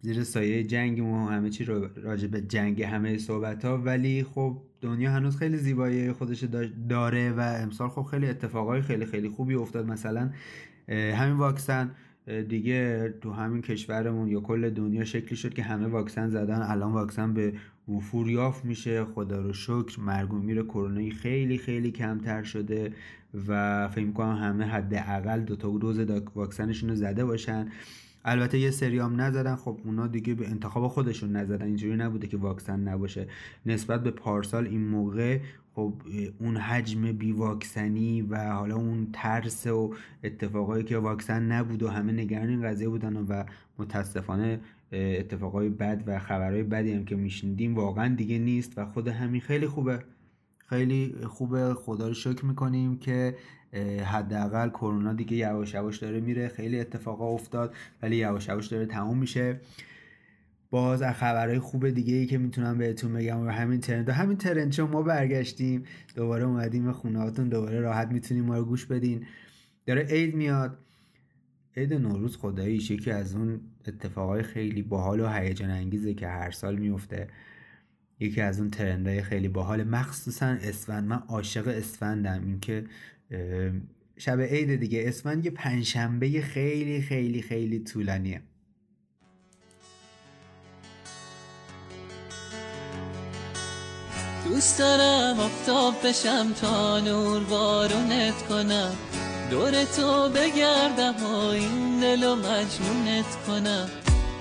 زیر 0.01 0.23
سایه 0.23 0.63
جنگ 0.63 1.03
و 1.03 1.27
همه 1.27 1.49
چی 1.49 1.65
راجع 2.03 2.27
به 2.27 2.41
جنگ 2.41 2.83
همه 2.83 3.17
صحبت 3.17 3.65
ها 3.65 3.77
ولی 3.77 4.23
خب 4.23 4.57
دنیا 4.81 5.11
هنوز 5.11 5.37
خیلی 5.37 5.57
زیبایی 5.57 6.11
خودش 6.11 6.43
داره 6.89 7.31
و 7.31 7.39
امسال 7.39 7.89
خب 7.89 8.03
خیلی 8.03 8.27
اتفاقای 8.27 8.81
خیلی 8.81 9.05
خیلی 9.05 9.29
خوبی 9.29 9.55
افتاد. 9.55 9.87
مثلا 9.87 10.29
همین 10.89 11.35
واکسن 11.35 11.91
دیگه 12.49 13.13
تو 13.21 13.31
همین 13.31 13.61
کشورمون 13.61 14.27
یا 14.27 14.39
کل 14.39 14.69
دنیا 14.69 15.03
شکلی 15.03 15.35
شد 15.35 15.53
که 15.53 15.63
همه 15.63 15.87
واکسن 15.87 16.29
زدن. 16.29 16.61
الان 16.61 16.91
واکسن 16.91 17.33
به 17.33 17.53
وفور 17.89 18.29
یافت 18.29 18.65
میشه 18.65 19.05
خدا 19.05 19.41
رو 19.41 19.53
شکر 19.53 19.99
مرگ 19.99 20.33
و 20.33 20.37
میر 20.37 20.63
کرونایی 20.63 21.11
خیلی 21.11 21.57
خیلی 21.57 21.91
کمتر 21.91 22.43
شده 22.43 22.93
و 23.47 23.87
فکر 23.87 24.11
کنم 24.11 24.35
همه 24.35 24.65
حداقل 24.65 25.41
دو 25.41 25.55
تا 25.55 25.77
دوز 25.77 25.99
واکسنشون 26.35 26.89
رو 26.89 26.95
زده 26.95 27.25
باشن. 27.25 27.71
البته 28.25 28.59
یه 28.59 28.71
سری 28.71 28.99
هم 28.99 29.21
نزدن 29.21 29.55
خب 29.55 29.77
اونا 29.85 30.07
دیگه 30.07 30.33
به 30.33 30.47
انتخاب 30.47 30.87
خودشون 30.87 31.35
نزدن 31.35 31.65
اینجوری 31.65 31.95
نبوده 31.95 32.27
که 32.27 32.37
واکسن 32.37 32.79
نباشه. 32.79 33.27
نسبت 33.65 34.03
به 34.03 34.11
پارسال 34.11 34.67
این 34.67 34.87
موقع 34.87 35.39
خب 35.75 35.93
اون 36.39 36.57
حجم 36.57 37.11
بی 37.11 37.31
واکسنی 37.31 38.21
و 38.21 38.53
حالا 38.53 38.75
اون 38.75 39.07
ترس 39.13 39.67
و 39.67 39.93
اتفاقایی 40.23 40.83
که 40.83 40.97
واکسن 40.97 41.43
نبود 41.43 41.83
و 41.83 41.89
همه 41.89 42.11
نگران 42.11 42.49
این 42.49 42.61
قضیه 42.61 42.89
بودن 42.89 43.17
و 43.17 43.43
متاسفانه 43.79 44.59
اتفاقای 44.91 45.69
بد 45.69 46.03
و 46.07 46.19
خبرهای 46.19 46.63
بدی 46.63 46.93
هم 46.93 47.05
که 47.05 47.15
میشنیدیم 47.15 47.75
واقعا 47.75 48.15
دیگه 48.15 48.37
نیست 48.37 48.77
و 48.77 48.85
خود 48.85 49.07
همین 49.07 49.41
خیلی 49.41 49.67
خوبه. 49.67 49.99
خیلی 50.57 51.15
خوبه. 51.27 51.73
خدا 51.73 52.07
رو 52.07 52.13
شکر 52.13 52.45
می‌کنیم 52.45 52.97
که 52.97 53.35
حداقل 54.05 54.69
کرونا 54.69 55.13
دیگه 55.13 55.37
یواش 55.37 55.73
یواش 55.73 55.97
داره 55.97 56.19
میره. 56.19 56.47
خیلی 56.47 56.79
اتفاقا 56.79 57.33
افتاد 57.33 57.75
ولی 58.01 58.15
یواش 58.15 58.47
یواش 58.47 58.67
داره 58.67 58.85
تموم 58.85 59.17
میشه. 59.17 59.59
باز 60.69 61.01
از 61.01 61.15
خبرهای 61.15 61.59
خوب 61.59 61.89
دیگه 61.89 62.15
ای 62.15 62.25
که 62.25 62.37
می‌تونم 62.37 62.77
بهتون 62.77 63.13
بگم 63.13 63.47
و 63.47 63.49
همین 63.49 63.79
ترند 63.79 64.09
همین 64.09 64.37
ترند 64.37 64.71
چون 64.71 64.89
ما 64.89 65.01
برگشتیم 65.01 65.83
دوباره 66.15 66.43
اومدیم 66.43 66.91
خونه 66.91 67.19
هاتون 67.19 67.49
دوباره 67.49 67.79
راحت 67.79 68.07
می‌تونیم 68.11 68.45
ما 68.45 68.57
رو 68.57 68.65
گوش 68.65 68.85
بدین. 68.85 69.25
داره 69.85 70.03
عید 70.03 70.35
میاد. 70.35 70.77
عید 71.77 71.93
نوروز 71.93 72.37
خداییش 72.37 72.91
یکی 72.91 73.11
از 73.11 73.35
اون 73.35 73.61
اتفاقای 73.87 74.43
خیلی 74.43 74.81
باحال 74.81 75.19
و 75.19 75.27
هیجان 75.27 75.69
انگیزه 75.69 76.13
که 76.13 76.27
هر 76.27 76.51
سال 76.51 76.75
میفته. 76.75 77.27
یکی 78.19 78.41
از 78.41 78.59
اون 78.59 78.69
ترندهای 78.69 79.21
خیلی 79.21 79.47
باحال. 79.47 79.83
مخصوصا 79.83 80.45
اسفند. 80.45 81.07
من 81.07 81.23
عاشق 81.27 81.67
اسفندم. 81.67 82.43
اینکه 82.45 82.85
شب 84.17 84.41
عید 84.41 84.75
دیگه. 84.75 85.03
اسفند 85.07 85.45
یه 85.45 85.51
پنجشنبه 85.51 86.41
خیلی 86.41 87.01
خیلی 87.01 87.41
خیلی 87.41 87.79
طولانیه. 87.79 88.41
دوست 94.45 94.79
دارم 94.79 95.39
آفتاب 95.39 95.93
بشم 96.05 96.53
تا 96.53 96.99
نور 96.99 97.43
بارونت 97.43 98.47
کنم. 98.49 99.06
دور 99.51 99.83
تو 99.83 100.29
بگردم 100.29 101.13
و 101.23 101.35
این 101.35 101.99
دل 101.99 102.23
و 102.23 102.35
مجنونت 102.35 103.35
کنم. 103.47 103.87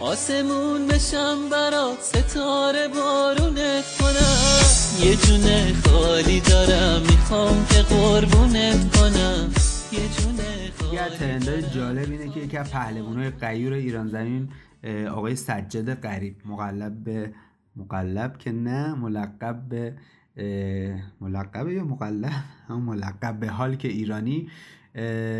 آسمون 0.00 0.86
بشم 0.86 1.48
برات 1.50 2.00
ستاره 2.00 2.88
بارونت 2.88 3.84
کنم. 3.98 4.62
یه 5.04 5.16
جونه 5.16 5.72
خالی 5.84 6.40
دارم 6.40 7.02
می‌خوام 7.02 7.66
که 7.70 7.82
قربونت 7.82 8.96
کنم. 8.96 9.50
یه 9.92 10.08
جونه 10.08 10.70
خالی 10.78 11.16
ترندای 11.18 11.62
جالب 11.62 12.10
اینه 12.10 12.28
که 12.28 12.40
یکی 12.40 12.56
از 12.56 12.70
پهلوانای 12.70 13.30
غیور 13.30 13.72
ایران 13.72 14.08
زمین 14.08 14.48
آقای 15.08 15.36
سجاد 15.36 15.90
قریب 15.90 16.36
مقلب 16.44 17.04
به 17.04 17.32
مقلب 17.76 18.38
که 18.38 18.52
نه 18.52 18.94
ملقب 18.94 19.62
به 19.68 19.94
ملقب 21.20 21.68
یا 21.68 21.84
مقلب؟ 21.84 22.32
ملقب 22.90 23.40
به 23.40 23.48
هالک 23.48 23.88
ایرانی. 23.88 24.48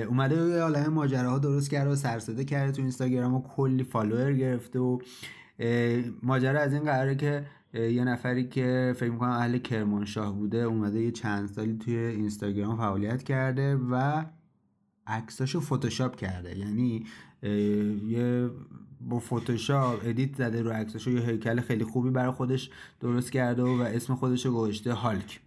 اومده 0.09 0.37
یه 0.37 0.63
عالم 0.63 0.93
ماجراها 0.93 1.39
درست 1.39 1.71
کرده 1.71 1.91
و 1.91 1.95
سر 1.95 2.15
و 2.15 2.25
صدا 2.25 2.45
کرده 2.45 2.73
تو 2.73 2.83
اینستاگرام 2.83 3.35
و 3.35 3.43
کلی 3.43 3.85
follower 3.85 4.33
گرفته 4.33 4.79
و 4.79 4.99
ماجرا 6.23 6.61
از 6.61 6.73
این 6.73 6.83
قراره 6.83 7.15
که 7.15 7.47
یه 7.75 8.05
نفری 8.05 8.49
که 8.49 8.95
فکر 8.97 9.11
می‌کنم 9.11 9.31
اهل 9.31 9.59
کرمانشاه 9.59 10.35
بوده 10.35 10.59
اومده 10.59 11.03
یه 11.03 11.11
چند 11.11 11.49
سالی 11.49 11.79
توی 11.79 11.97
اینستاگرام 11.97 12.77
فعالیت 12.77 13.23
کرده 13.23 13.77
و 13.77 14.25
عکساشو 15.07 15.61
فتوشاپ 15.61 16.17
کرده. 16.17 16.59
یعنی 16.59 17.05
یه 18.09 18.51
با 19.01 19.19
فتوشاپ 19.19 20.01
edit 20.05 20.37
زده 20.37 20.63
رو 20.63 20.71
عکساشو 20.71 21.11
یه 21.11 21.21
هیکل 21.21 21.61
خیلی 21.61 21.85
خوبی 21.85 22.11
برای 22.11 22.33
خودش 22.33 22.71
درست 23.01 23.33
کرده 23.33 23.63
و 23.63 23.81
اسم 23.81 24.15
خودش 24.15 24.47
رو 24.47 24.53
گذاشته 24.53 24.93
هالک. 24.93 25.41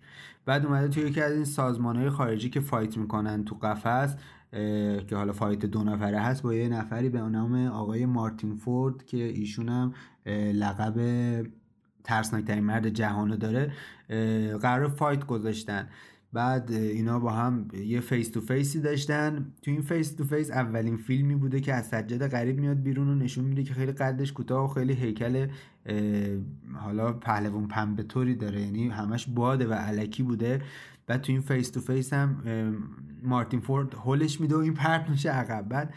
بعد 0.50 0.66
اومده 0.66 0.88
توی 0.88 1.04
یکی 1.04 1.22
از 1.22 1.34
این 1.34 1.46
سازمان 1.46 1.96
های 1.96 2.10
خارجی 2.10 2.50
که 2.50 2.60
fight 2.60 2.98
می‌کنن 2.98 3.46
تو 3.46 3.56
قفس 3.56 4.16
که 5.08 5.16
حالا 5.16 5.34
fight 5.34 5.66
دو 5.66 5.84
نفره 5.84 6.20
هست 6.20 6.44
با 6.44 6.54
یه 6.54 6.70
نفری 6.70 7.10
به 7.10 7.22
نام 7.22 7.68
آقای 7.68 8.06
مارتین 8.06 8.56
فورد 8.56 9.06
که 9.06 9.18
ایشون 9.18 9.70
هم 9.70 9.94
لقب 10.54 10.96
ترسناکترین 12.04 12.64
مرد 12.64 12.90
جهانو 12.90 13.36
داره 13.36 13.72
قرار 14.58 14.88
fight 14.88 15.26
گذاشتن. 15.26 15.88
بعد 16.34 16.72
اینا 16.72 17.20
با 17.20 17.32
هم 17.32 17.68
یه 17.86 18.00
face 18.00 18.30
to 18.30 18.42
face 18.42 18.74
ی 18.74 18.82
داشتن. 18.82 19.54
تو 19.62 19.72
این 19.72 19.82
face 19.82 20.16
to 20.16 20.24
face 20.24 20.52
اولین 20.52 20.98
فیلمی 20.98 21.36
بوده 21.36 21.60
که 21.60 21.74
از 21.74 21.88
سجاد 21.88 22.28
غریب 22.28 22.60
میاد 22.60 22.84
بیرون 22.84 23.08
و 23.08 23.16
نشون 23.16 23.46
میده 23.46 23.64
که 23.64 23.74
خیلی 23.74 23.92
قدش 23.92 24.34
کوتاه 24.34 24.66
و 24.66 24.68
خیلی 24.68 24.94
هیکل 24.94 25.48
حالا 26.74 27.14
پهلوان 27.14 27.68
پنبه 27.68 28.04
طوری 28.04 28.36
داره 28.36 28.62
یعنی 28.62 28.90
همش 28.90 29.28
باده 29.28 29.68
و 29.68 29.74
الکی 29.74 30.24
بوده. 30.24 30.62
بعد 31.08 31.22
تو 31.22 31.32
این 31.32 31.42
face 31.42 31.70
to 31.70 31.80
face 31.80 32.14
هم 32.14 32.38
مارتین 33.24 33.60
فورد 33.60 33.94
هولش 33.94 34.42
میده 34.42 34.56
و 34.56 34.60
این 34.60 34.74
پرت 34.74 35.10
میشه 35.10 35.30
عقب. 35.30 35.70
بعد 35.70 35.94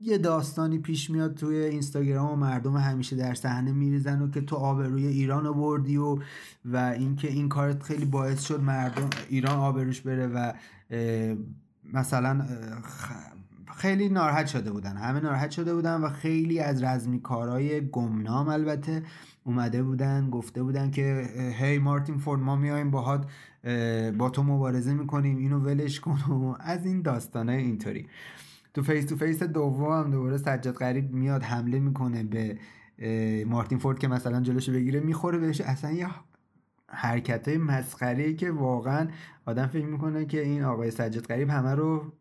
یه 0.00 0.18
داستانی 0.18 0.78
پیش 0.78 1.10
میاد 1.10 1.34
توی 1.34 1.56
اینستاگرام 1.56 2.32
و 2.32 2.36
مردم 2.36 2.76
همیشه 2.76 3.16
در 3.16 3.34
صحنه 3.34 3.72
میریزن 3.72 4.22
و 4.22 4.30
که 4.30 4.40
تو 4.40 4.56
آبروی 4.56 5.06
ایران 5.06 5.44
رو 5.44 5.54
بردی 5.54 5.96
و 5.96 6.18
و 6.64 6.76
اینکه 6.76 7.28
این 7.28 7.48
کارت 7.48 7.82
خیلی 7.82 8.04
باعث 8.04 8.42
شد 8.42 8.60
مردم 8.60 9.10
ایران 9.28 9.56
آبروش 9.56 10.00
بره 10.00 10.26
و 10.26 10.52
مثلا 11.92 12.46
خیلی 13.76 14.08
ناراحت 14.08 14.46
شده 14.46 14.72
بودن. 14.72 14.96
همه 14.96 15.20
ناراحت 15.20 15.50
شده 15.50 15.74
بودن 15.74 16.00
و 16.00 16.08
خیلی 16.08 16.60
از 16.60 16.82
رزمی 16.82 17.20
کارهای 17.20 17.88
گمنام 17.90 18.48
البته 18.48 19.02
اومده 19.44 19.82
بودن 19.82 20.30
گفته 20.30 20.62
بودن 20.62 20.90
که 20.90 21.28
هی 21.58 21.78
مارتین 21.78 22.18
فورد 22.18 22.40
ما 22.40 22.56
میایم 22.56 22.90
باهات 22.90 23.26
با 24.18 24.30
تو 24.30 24.42
مبارزه 24.42 24.94
می‌کنیم 24.94 25.36
اینو 25.36 25.58
ولش 25.58 26.00
کن. 26.00 26.18
و 26.18 26.54
از 26.60 26.86
این 26.86 27.02
داستانه 27.02 27.52
اینطوری. 27.52 28.06
تو 28.74 28.82
face 28.82 29.04
to 29.04 29.16
face 29.16 29.42
دوم 29.42 30.10
دوباره 30.10 30.36
سجاد 30.36 30.74
غریب 30.74 31.12
میاد 31.12 31.42
حمله 31.42 31.80
می‌کنه 31.80 32.22
به 32.22 32.58
مارتین 33.44 33.78
فورد 33.78 33.98
که 33.98 34.08
مثلا 34.08 34.40
جلوشو 34.40 34.72
بگیره 34.72 35.00
می‌خوره 35.00 35.38
بهش. 35.38 35.60
اصلا 35.60 35.90
یه 35.92 36.06
حرکت 36.88 37.48
های 37.48 37.58
مسخره 37.58 38.34
که 38.34 38.50
واقعا 38.50 39.08
آدم 39.46 39.66
فکر 39.66 39.86
می‌کنه 39.86 40.24
که 40.24 40.42
این 40.42 40.62
آقای 40.62 40.90
سجاد 40.90 41.26
غریب 41.26 41.50
همه 41.50 41.74
رو 41.74 42.12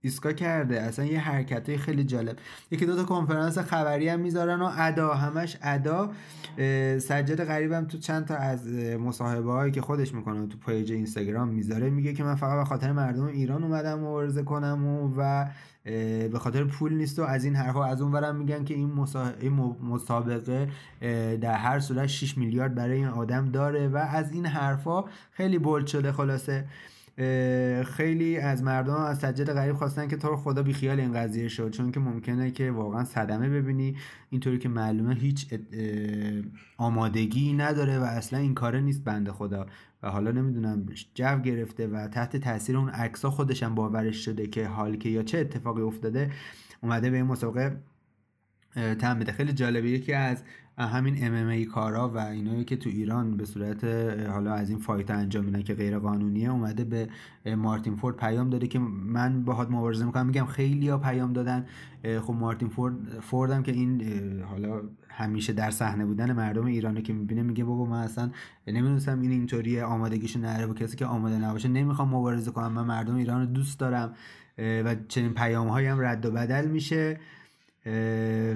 ایسگا 0.00 0.32
کرده. 0.32 0.80
اصلا 0.80 1.04
یه 1.04 1.20
حرکت 1.20 1.76
خیلی 1.76 2.04
جالب. 2.04 2.36
یکی 2.70 2.86
دو 2.86 2.96
تا 2.96 3.04
کنفرانس 3.04 3.58
خبری 3.58 4.08
هم 4.08 4.20
می‌ذارن 4.20 4.62
و 4.62 4.70
ادا 4.76 5.14
همش 5.14 5.56
ادا. 5.62 6.10
سجاد 6.98 7.44
غریبم 7.44 7.84
تو 7.84 7.98
چند 7.98 8.26
تا 8.26 8.36
از 8.36 8.68
مصاحبه 8.76 9.52
هایی 9.52 9.72
که 9.72 9.80
خودش 9.80 10.14
می‌کنه 10.14 10.46
تو 10.46 10.58
پیج 10.66 10.92
اینستاگرام 10.92 11.48
می‌ذاره 11.48 11.90
میگه 11.90 12.12
که 12.12 12.24
من 12.24 12.34
فقط 12.34 12.58
به 12.58 12.64
خاطر 12.64 12.92
مردم 12.92 13.26
ایران 13.26 13.64
اومدم 13.64 13.98
مبارزه 13.98 14.42
کنم 14.42 14.86
و, 14.86 15.12
و 15.16 15.46
به 16.28 16.38
خاطر 16.38 16.64
پول 16.64 16.94
نیست 16.94 17.18
و 17.18 17.22
از 17.22 17.44
این 17.44 17.56
حرفا 17.56 17.84
از 17.84 18.02
اون 18.02 18.12
ورم 18.12 18.36
میگن 18.36 18.64
که 18.64 18.74
این 18.74 18.92
مسابقه 19.82 20.68
در 21.36 21.54
هر 21.54 21.80
صورت 21.80 22.06
6 22.06 22.38
میلیارد 22.38 22.74
برای 22.74 22.96
این 22.96 23.08
آدم 23.08 23.50
داره 23.50 23.88
و 23.88 23.96
از 23.96 24.32
این 24.32 24.46
حرفا 24.46 25.04
خیلی 25.30 25.58
بولد 25.58 25.86
شده 25.86 26.12
خلاصه. 26.12 26.64
خیلی 27.84 28.36
از 28.36 28.62
مردم 28.62 28.94
از 28.94 29.18
سجاد 29.18 29.52
غریب 29.52 29.76
خواستن 29.76 30.08
که 30.08 30.16
تو 30.16 30.28
رو 30.28 30.36
خدا 30.36 30.62
بیخیال 30.62 31.00
این 31.00 31.12
قضیه 31.12 31.48
شد 31.48 31.70
چون 31.70 31.92
که 31.92 32.00
ممکنه 32.00 32.50
که 32.50 32.70
واقعا 32.70 33.04
صدمه 33.04 33.48
ببینی. 33.48 33.96
اینطوری 34.30 34.58
که 34.58 34.68
معلومه 34.68 35.14
هیچ 35.14 35.54
آمادگی 36.76 37.52
نداره 37.52 37.98
و 37.98 38.02
اصلا 38.02 38.38
این 38.38 38.54
کاره 38.54 38.80
نیست 38.80 39.04
بنده 39.04 39.32
خدا. 39.32 39.66
و 40.02 40.10
حالا 40.10 40.30
نمی‌دونم 40.30 40.86
جو 41.14 41.38
گرفته 41.38 41.86
و 41.86 42.08
تحت 42.08 42.36
تاثیر 42.36 42.76
اون 42.76 42.88
عکسا 42.88 43.30
خودشم 43.30 43.74
باورش 43.74 44.24
شده 44.24 44.46
که 44.46 44.66
حال 44.66 44.96
که 44.96 45.08
یا 45.08 45.22
چه 45.22 45.38
اتفاقی 45.38 45.82
افتاده 45.82 46.30
اومده 46.80 47.10
به 47.10 47.16
این 47.16 47.26
مسابقه 47.26 47.76
تم 48.74 49.18
بده 49.18 49.32
خیلی 49.32 49.52
جالبه. 49.52 49.90
یکی 49.90 50.12
از 50.12 50.42
همین 50.78 51.34
ای 51.48 51.64
کارا 51.64 52.08
و 52.08 52.18
اینایی 52.18 52.64
که 52.64 52.76
تو 52.76 52.90
ایران 52.90 53.36
به 53.36 53.44
صورت 53.44 53.84
حالا 54.30 54.52
از 54.52 54.70
این 54.70 54.78
فایت 54.78 55.10
انجام 55.10 55.44
میدن 55.44 55.62
که 55.62 55.74
غیر 55.74 55.98
قانونیه 55.98 56.50
اومده 56.50 56.84
به 56.84 57.08
مارتین 57.56 57.96
فورد 57.96 58.16
پیام 58.16 58.50
داده 58.50 58.66
که 58.66 58.78
من 58.78 59.44
باهات 59.44 59.70
مبارزه 59.70 60.04
می‌کنم. 60.04 60.26
میگم 60.26 60.46
خیلی 60.46 60.88
ها 60.88 60.98
پیام 60.98 61.32
دادن. 61.32 61.66
خب 62.20 62.32
مارتین 62.32 62.68
فورد 62.68 62.94
فوردم 63.20 63.62
که 63.62 63.72
این 63.72 64.02
حالا 64.42 64.80
همیشه 65.08 65.52
در 65.52 65.70
صحنه 65.70 66.06
بودن 66.06 66.32
مردم 66.32 66.64
ایرانه 66.64 67.02
که 67.02 67.12
می‌بینه 67.12 67.42
میگه 67.42 67.64
بابا 67.64 67.84
من 67.84 68.02
اصلا 68.02 68.30
نمی‌دونستم 68.66 69.20
این 69.20 69.30
اینطوریه 69.30 69.84
آمادگیشو 69.84 70.40
نره 70.40 70.66
با 70.66 70.74
کسی 70.74 70.96
که 70.96 71.06
آماده 71.06 71.38
نباشه. 71.38 71.68
نمی‌خوام 71.68 72.08
مبارزه 72.08 72.50
کنم. 72.50 72.72
من 72.72 72.84
مردم 72.84 73.14
ایران 73.14 73.40
رو 73.40 73.46
دوست 73.46 73.80
دارم. 73.80 74.12
و 74.58 74.96
چنین 75.08 75.34
پیام 75.34 75.68
هم 75.68 76.00
رد 76.00 76.26
و 76.26 76.30
بدل 76.30 76.68
میشه. 76.68 77.20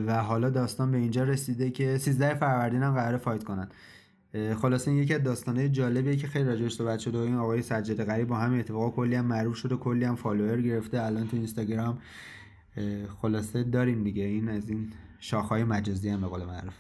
و 0.07 0.23
حالا 0.23 0.51
داستان 0.51 0.91
به 0.91 0.99
اینجا 0.99 1.25
رسیده 1.25 1.71
که 1.71 1.99
13 1.99 2.35
فروردین 2.35 2.83
هم 2.83 2.95
قرار 2.95 3.19
فایت 3.19 3.45
کنن. 3.45 3.69
خلاصه 4.57 4.91
این 4.91 5.01
یکی 5.01 5.15
از 5.15 5.23
داستانه 5.23 5.69
جالبیه 5.69 6.17
که 6.17 6.27
خیلی 6.27 6.45
راجعش 6.45 6.73
صحبت 6.73 6.99
شده 6.99 7.19
و 7.19 7.21
این 7.21 7.35
آقای 7.35 7.63
سجاد 7.63 8.05
غریب 8.05 8.29
با 8.29 8.37
همین 8.37 8.61
اتفاقا 8.61 8.91
کلی 8.91 9.15
هم 9.15 9.27
معروف 9.27 9.57
شده 9.57 9.77
کلی 9.77 10.05
هم 10.05 10.17
فالوور 10.17 10.63
گرفته. 10.63 11.03
الان 11.03 11.29
تو 11.29 11.37
اینستاگرام 11.37 11.99
خلاصه 13.23 13.63
داریم 13.63 14.05
دیگه. 14.05 14.25
این 14.25 14.49
از 14.49 14.69
این 14.69 14.93
شاخهای 15.21 15.65
مجازی 15.65 16.09
هم 16.09 16.21
به 16.21 16.27
قول 16.27 16.45
معروف. 16.45 16.75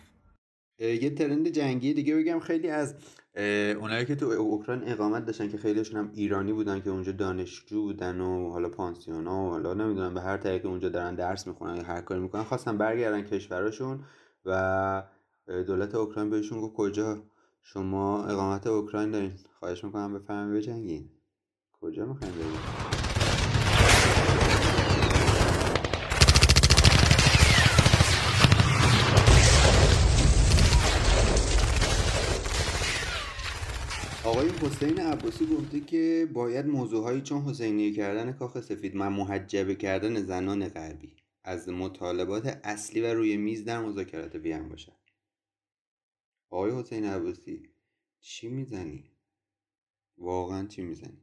یه 0.78 1.10
ترند 1.10 1.48
جنگی 1.48 1.94
دیگه 1.94 2.16
بگم. 2.16 2.40
خیلی 2.40 2.68
از 2.68 2.94
اونایی 3.34 4.04
که 4.04 4.14
تو 4.14 4.26
اوکراین 4.26 4.88
اقامت 4.88 5.24
داشتن 5.26 5.48
که 5.48 5.58
خیلیشون 5.58 6.00
هم 6.00 6.10
ایرانی 6.14 6.52
بودن 6.52 6.80
که 6.80 6.90
اونجا 6.90 7.12
دانشجو 7.12 7.82
بودن 7.82 8.20
و 8.20 8.50
حالا 8.50 8.68
پانسیونا 8.68 9.46
و 9.46 9.50
حالا 9.50 9.74
نمی‌دونم 9.74 10.14
به 10.14 10.20
هر 10.20 10.36
طریقی 10.36 10.68
اونجا 10.68 10.88
دارن 10.88 11.14
درس 11.14 11.46
می‌خونن 11.46 11.76
یا 11.76 11.82
هر 11.82 12.00
کاری 12.00 12.20
می‌کنن 12.20 12.42
خواستن 12.42 12.78
برگردن 12.78 13.22
کشورشون 13.22 14.04
و 14.44 15.02
دولت 15.46 15.94
اوکراین 15.94 16.30
بهشون 16.30 16.60
گفت 16.60 16.74
کجا؟ 16.74 17.22
شما 17.62 18.24
اقامت 18.24 18.66
اوکراین 18.66 19.10
دارین. 19.10 19.32
خواهش 19.58 19.84
می‌کنم 19.84 20.14
بفهمید 20.14 20.58
بجنگین. 20.58 21.08
کجا 21.80 22.06
می‌خواین 22.06 22.32
آقای 34.32 34.48
حسین 34.48 35.00
عباسی 35.00 35.46
گفته 35.46 35.80
که 35.80 36.28
باید 36.32 36.66
موضوعهایی 36.66 37.20
چون 37.20 37.42
حسینیه 37.42 37.94
کردن 37.94 38.32
کاخ 38.32 38.60
سفید 38.60 38.96
و 38.96 39.10
محجبه 39.10 39.74
کردن 39.74 40.22
زنان 40.22 40.68
غربی 40.68 41.16
از 41.44 41.68
مطالبات 41.68 42.60
اصلی 42.64 43.00
و 43.00 43.14
روی 43.14 43.36
میز 43.36 43.64
در 43.64 43.80
مذاکرات 43.80 44.34
وین 44.34 44.68
باشد 44.68 45.00
آقای 46.50 46.72
حسین 46.72 47.04
عباسی 47.04 47.70
چی 48.20 48.48
می‌زنی؟ 48.48 49.10
واقعا 50.18 50.66
چی 50.66 50.82
می‌زنی؟ 50.82 51.22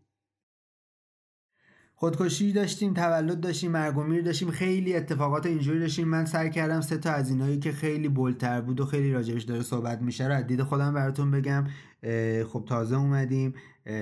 خودکشی 2.00 2.52
داشتیم 2.52 2.94
تولد 2.94 3.40
داشتیم 3.40 3.72
مرگ 3.72 3.98
و 3.98 4.04
میر 4.04 4.22
داشتیم 4.22 4.52
خیلی 4.52 4.96
اتفاقات 4.96 5.46
اینجوری 5.46 5.80
داشتیم. 5.80 6.08
من 6.08 6.26
سعی 6.26 6.50
کردم 6.50 6.82
سه 6.82 6.98
تا 6.98 7.12
از 7.12 7.30
اینایی 7.30 7.60
که 7.60 7.72
خیلی 7.72 8.08
بولتر 8.08 8.62
بود 8.62 8.80
و 8.80 8.86
خیلی 8.86 9.12
راجبش 9.12 9.44
داره 9.44 9.62
صحبت 9.62 10.02
میشه 10.02 10.28
رو 10.28 10.34
از 10.34 10.48
دید 10.48 10.64
خودم 10.64 10.94
براتون 10.94 11.32
بگم. 11.32 11.68
خب 12.48 12.66
تازه 12.68 12.98
اومدیم 12.98 13.54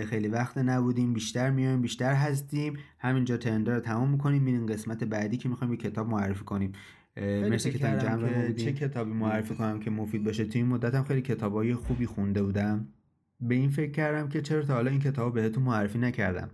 خیلی 0.09 0.27
وقت 0.27 0.57
نبودیم 0.57 1.13
بیشتر 1.13 1.49
میایم 1.49 1.81
بیشتر 1.81 2.13
هستیم. 2.13 2.73
همینجا 2.99 3.37
ترندا 3.37 3.73
رو 3.73 3.79
تمام 3.79 4.09
می‌کنیم 4.09 4.43
میریم 4.43 4.65
قسمت 4.65 5.03
بعدی 5.03 5.37
که 5.37 5.49
می‌خوایم 5.49 5.73
یه 5.73 5.79
کتاب 5.79 6.09
معرفی 6.09 6.43
کنیم. 6.43 6.71
مرسی 7.17 7.71
که 7.71 7.79
تا 7.79 8.53
چه 8.57 8.73
کتابی 8.73 9.11
معرفی 9.11 9.55
کنم 9.55 9.79
که 9.79 9.89
مفید 9.89 10.23
باشه. 10.23 10.45
تو 10.45 10.59
این 10.59 10.67
مدت 10.67 10.95
هم 10.95 11.03
خیلی 11.03 11.21
کتابای 11.21 11.75
خوبی 11.75 12.05
خونده 12.05 12.43
بودم. 12.43 12.87
به 13.39 13.55
این 13.55 13.69
فکر 13.69 13.91
کردم 13.91 14.29
که 14.29 14.41
چرا 14.41 14.61
تا 14.61 14.73
حالا 14.73 14.91
این 14.91 14.99
کتاب 14.99 15.33
بهتون 15.33 15.63
معرفی 15.63 15.97
نکردم. 15.99 16.49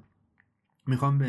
می‌خوام 0.88 1.25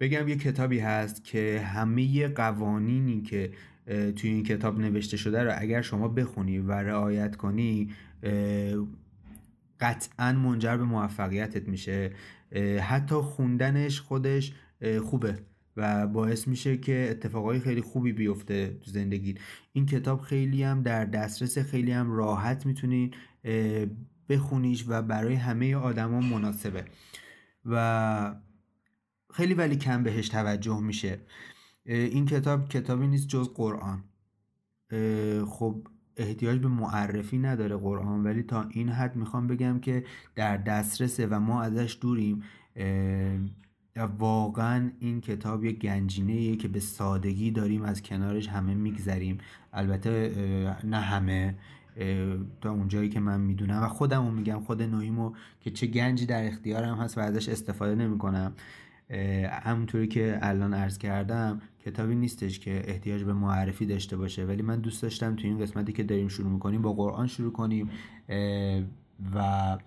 بگم 0.00 0.28
یه 0.28 0.36
کتابی 0.36 0.78
هست 0.78 1.24
که 1.24 1.60
همه 1.60 2.28
قوانینی 2.28 3.22
که 3.22 3.50
توی 3.86 4.30
این 4.30 4.42
کتاب 4.42 4.80
نوشته 4.80 5.16
شده 5.16 5.42
رو 5.42 5.52
اگر 5.58 5.82
شما 5.82 6.08
بخونی 6.08 6.58
و 6.58 6.72
رعایت 6.72 7.36
کنی 7.36 7.90
قطعا 9.80 10.32
منجر 10.32 10.76
به 10.76 10.84
موفقیتت 10.84 11.68
میشه. 11.68 12.10
حتی 12.80 13.14
خوندنش 13.14 14.00
خودش 14.00 14.52
خوبه 15.04 15.38
و 15.76 16.06
باعث 16.06 16.48
میشه 16.48 16.76
که 16.76 17.08
اتفاقای 17.10 17.60
خیلی 17.60 17.80
خوبی 17.80 18.12
بیفته 18.12 18.76
تو 18.84 18.90
زندگی 18.90 19.34
این 19.72 19.86
کتاب 19.86 20.20
خیلی 20.20 20.62
هم 20.62 20.82
در 20.82 21.04
دسترس 21.04 21.58
خیلی 21.58 21.92
هم 21.92 22.12
راحت 22.12 22.66
می‌تونید 22.66 23.14
بخونیش 24.28 24.84
و 24.88 25.02
برای 25.02 25.34
همه 25.34 25.76
آدما 25.76 26.20
مناسبه. 26.20 26.84
و 27.64 28.34
خیلی 29.36 29.54
ولی 29.54 29.76
کم 29.76 30.02
بهش 30.02 30.28
توجه 30.28 30.80
میشه. 30.80 31.18
این 31.86 32.26
کتاب 32.26 32.68
کتابی 32.68 33.06
نیست 33.06 33.28
جز 33.28 33.48
قرآن. 33.54 34.04
خب 35.46 35.86
احتیاج 36.16 36.58
به 36.58 36.68
معرفی 36.68 37.38
نداره 37.38 37.76
قرآن 37.76 38.24
ولی 38.24 38.42
تا 38.42 38.66
این 38.70 38.88
حد 38.88 39.16
می‌خوام 39.16 39.46
بگم 39.46 39.80
که 39.80 40.04
در 40.34 40.56
دسترسه 40.56 41.26
و 41.26 41.40
ما 41.40 41.62
ازش 41.62 41.98
دوریم. 42.00 42.42
واقعا 44.18 44.90
این 44.98 45.20
کتاب 45.20 45.64
یک 45.64 45.78
گنجینه 45.78 46.56
که 46.56 46.68
به 46.68 46.80
سادگی 46.80 47.50
داریم 47.50 47.82
از 47.82 48.02
کنارش 48.02 48.48
همه 48.48 48.74
میگذریم. 48.74 49.38
البته 49.72 50.32
نه 50.84 51.00
همه 51.00 51.54
تا 52.60 52.70
اونجایی 52.70 53.08
که 53.08 53.20
من 53.20 53.40
می‌دونم. 53.40 53.82
و 53.82 53.88
خودمو 53.88 54.30
میگم 54.30 54.60
خود 54.60 54.82
نویمو 54.82 55.32
که 55.60 55.70
چه 55.70 55.86
گنجی 55.86 56.26
در 56.26 56.46
اختیارم 56.46 56.98
هست 56.98 57.18
و 57.18 57.20
ازش 57.20 57.48
استفاده 57.48 57.94
نمی‌کنم. 57.94 58.52
همونطوری 59.50 60.08
که 60.08 60.38
الان 60.42 60.74
عرض 60.74 60.98
کردم 60.98 61.60
کتابی 61.84 62.14
نیستش 62.14 62.58
که 62.58 62.82
احتیاج 62.90 63.22
به 63.24 63.32
معرفی 63.32 63.86
داشته 63.86 64.16
باشه. 64.16 64.44
ولی 64.44 64.62
من 64.62 64.80
دوست 64.80 65.02
داشتم 65.02 65.36
تو 65.36 65.46
این 65.46 65.58
قسمتی 65.58 65.92
که 65.92 66.02
داریم 66.02 66.28
شروع 66.28 66.50
می‌کنیم 66.50 66.82
با 66.82 66.92
قرآن 66.92 67.26
شروع 67.26 67.52
کنیم 67.52 67.90
و 69.34 69.78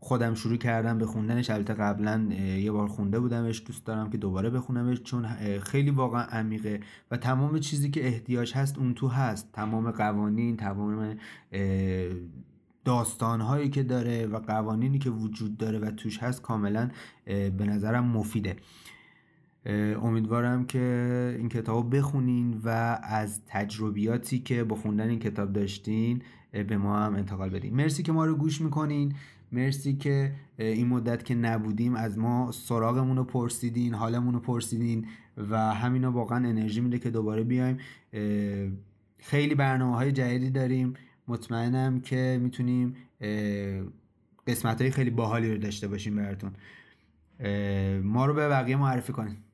خودم 0.00 0.34
شروع 0.34 0.56
کردم 0.56 0.98
به 0.98 1.06
خوندنش. 1.06 1.50
البته 1.50 1.74
قبلا 1.74 2.34
یه 2.34 2.72
بار 2.72 2.88
خونده 2.88 3.20
بودمش. 3.20 3.62
دوست 3.66 3.84
دارم 3.84 4.10
که 4.10 4.18
دوباره 4.18 4.50
بخونمش 4.50 5.02
چون 5.02 5.26
خیلی 5.58 5.90
واقعا 5.90 6.22
عمیقه. 6.22 6.80
و 7.10 7.16
تمام 7.16 7.58
چیزی 7.58 7.90
که 7.90 8.06
احتیاج 8.06 8.54
هست 8.54 8.78
اون 8.78 8.94
تو 8.94 9.08
هست. 9.08 9.52
تمام 9.52 9.90
قوانین 9.90 10.56
تمام 10.56 11.16
داستانهایی 12.88 13.68
که 13.68 13.82
داره 13.82 14.26
و 14.26 14.38
قوانینی 14.38 14.98
که 14.98 15.10
وجود 15.10 15.56
داره 15.56 15.78
و 15.78 15.90
توش 15.90 16.18
هست 16.18 16.42
کاملا 16.42 16.90
به 17.26 17.64
نظرم 17.66 18.04
مفیده. 18.04 18.56
امیدوارم 20.02 20.66
که 20.66 21.34
این 21.38 21.48
کتاب 21.48 21.96
بخونین 21.96 22.60
و 22.64 22.98
از 23.02 23.40
تجربیاتی 23.46 24.38
که 24.38 24.64
با 24.64 24.76
خوندن 24.76 25.08
این 25.08 25.18
کتاب 25.18 25.52
داشتین 25.52 26.22
به 26.52 26.76
ما 26.76 26.98
هم 26.98 27.14
انتقال 27.14 27.50
بدین. 27.50 27.74
مرسی 27.74 28.02
که 28.02 28.12
ما 28.12 28.24
رو 28.24 28.34
گوش 28.34 28.60
می‌کنین. 28.60 29.14
مرسی 29.52 29.96
که 29.96 30.32
این 30.58 30.88
مدت 30.88 31.24
که 31.24 31.34
نبودیم 31.34 31.94
از 31.94 32.18
ما 32.18 32.50
سراغمون 32.52 33.16
رو 33.16 33.24
پرسیدین 33.24 33.94
حالمون 33.94 34.34
رو 34.34 34.40
پرسیدین 34.40 35.06
و 35.50 35.74
همینا 35.74 36.12
واقعا 36.12 36.48
انرژی 36.48 36.80
میده 36.80 36.98
که 36.98 37.10
دوباره 37.10 37.44
بیایم. 37.44 37.78
خیلی 39.18 39.54
برنامه 39.54 39.96
های 39.96 40.12
جدیدی 40.12 40.50
داریم. 40.50 40.94
مطمئنم 41.28 42.00
که 42.00 42.38
می‌تونیم 42.42 42.96
قسمت 44.46 44.80
های 44.80 44.90
خیلی 44.90 45.10
باحالی 45.10 45.52
رو 45.52 45.58
داشته 45.58 45.88
باشیم 45.88 46.16
براتون. 46.16 46.52
ما 48.02 48.26
رو 48.26 48.34
به 48.34 48.48
بقیه 48.48 48.76
معرفی 48.76 49.12
کنیم 49.12 49.44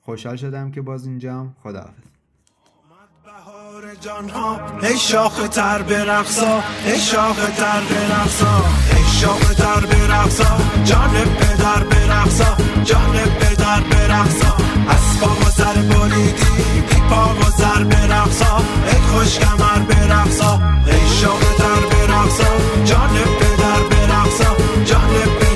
خوشحال 0.00 0.36
شدم 0.36 0.70
که 0.70 0.80
باز 0.80 1.06
اینجام. 1.06 1.56
خداحافظ. 1.62 2.14
جان 4.00 4.28
ها 4.28 4.78
ای 4.78 4.98
شاخ 4.98 5.48
تر 5.48 5.82
برقصا 5.82 6.62
ای 6.84 6.98
شاخ 6.98 7.56
تر 7.56 7.80
برقصا 7.90 8.64
ای 8.96 9.04
شاخ 9.04 9.54
تر 9.54 9.86
برقصا 9.86 10.58
جان 10.84 11.10
پدر 11.10 11.84
برقصا 11.84 12.56
جان 12.84 13.16
پدر 13.16 13.80
برقصا 13.80 14.56
از 14.56 14.73
اسباب 14.88 15.38
و 15.38 15.50
زر 15.50 15.74
بریدی 15.74 16.80
بی 16.88 17.00
پا 17.10 17.34
و 17.34 17.50
زر 17.58 17.84
به 17.84 18.14
رقصا 18.14 18.56
ای 18.86 19.00
خوش 19.00 19.38
کمر 19.38 19.78
به 19.78 20.14
ای 20.86 21.08
در 21.58 21.86
به 21.90 22.12
رقصا 22.12 22.50
پدر 23.40 23.82
به 23.90 24.12
جان 24.14 24.84
جانب 24.84 25.53